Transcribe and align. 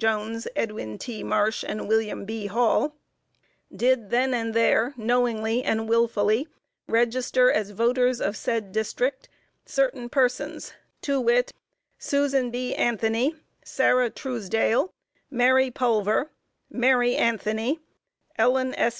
Jones, 0.00 0.46
Edwin 0.54 0.96
T. 0.96 1.24
Marsh 1.24 1.64
and 1.66 1.88
William 1.88 2.24
B. 2.24 2.46
Hall, 2.46 2.94
did 3.74 4.10
then 4.10 4.32
and 4.32 4.54
there 4.54 4.94
knowingly 4.96 5.64
and 5.64 5.88
wilfully 5.88 6.46
register 6.86 7.50
as 7.50 7.70
voters 7.72 8.20
of 8.20 8.36
said 8.36 8.70
District, 8.70 9.28
certain 9.66 10.08
persons, 10.08 10.72
to 11.02 11.20
wit: 11.20 11.52
Susan 11.98 12.52
B. 12.52 12.76
Anthony, 12.76 13.34
Sarah 13.64 14.08
Truesdale, 14.08 14.92
Mary 15.32 15.68
Pulver, 15.68 16.30
Mary 16.70 17.16
Anthony, 17.16 17.80
Ellen 18.38 18.76
S. 18.76 18.96